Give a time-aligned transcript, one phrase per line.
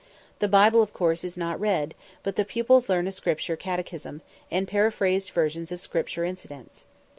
[0.39, 1.93] The Bible, of course, is not read,
[2.23, 6.85] but the pupils learn a Scripture catechism, and paraphrased versions of Scripture incidents.